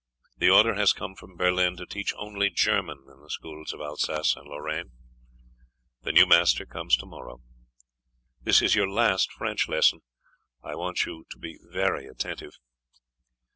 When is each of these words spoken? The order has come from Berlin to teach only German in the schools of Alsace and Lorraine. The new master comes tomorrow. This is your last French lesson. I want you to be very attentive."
The 0.35 0.49
order 0.49 0.73
has 0.73 0.93
come 0.93 1.13
from 1.13 1.35
Berlin 1.37 1.77
to 1.77 1.85
teach 1.85 2.11
only 2.15 2.49
German 2.49 3.05
in 3.07 3.21
the 3.21 3.29
schools 3.29 3.71
of 3.71 3.81
Alsace 3.81 4.35
and 4.35 4.47
Lorraine. 4.47 4.93
The 6.01 6.11
new 6.11 6.25
master 6.25 6.65
comes 6.65 6.97
tomorrow. 6.97 7.39
This 8.41 8.63
is 8.63 8.73
your 8.73 8.89
last 8.89 9.31
French 9.31 9.69
lesson. 9.69 9.99
I 10.63 10.73
want 10.73 11.05
you 11.05 11.25
to 11.29 11.37
be 11.37 11.59
very 11.71 12.07
attentive." 12.07 12.55